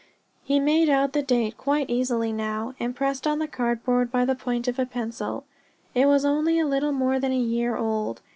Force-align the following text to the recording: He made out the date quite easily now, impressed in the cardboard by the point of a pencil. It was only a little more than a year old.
He 0.43 0.59
made 0.59 0.89
out 0.89 1.13
the 1.13 1.21
date 1.21 1.59
quite 1.59 1.87
easily 1.91 2.33
now, 2.33 2.73
impressed 2.79 3.27
in 3.27 3.37
the 3.37 3.45
cardboard 3.47 4.11
by 4.11 4.25
the 4.25 4.33
point 4.33 4.67
of 4.67 4.79
a 4.79 4.85
pencil. 4.87 5.43
It 5.93 6.07
was 6.07 6.25
only 6.25 6.57
a 6.57 6.65
little 6.65 6.91
more 6.91 7.19
than 7.19 7.31
a 7.31 7.37
year 7.37 7.77
old. 7.77 8.23